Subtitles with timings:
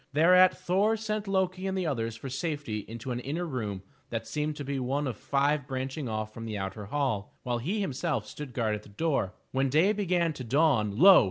[0.13, 4.55] Thereat Thor sent Loki and the others for safety into an inner room that seemed
[4.55, 8.51] to be one of five branching off from the outer hall, while he himself stood
[8.51, 9.35] guard at the door.
[9.51, 11.19] When day began to dawn, lo!